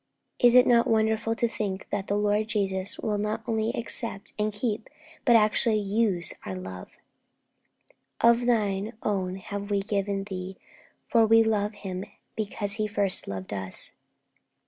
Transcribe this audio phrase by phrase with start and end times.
[0.39, 4.51] Is it not wonderful to think that the Lord Jesus will not only accept and
[4.51, 4.89] keep,
[5.25, 6.97] but actually use our love?
[8.19, 10.57] 'Of Thine own have we given Thee,'
[11.05, 13.91] for 'we love Him because He first loved us.'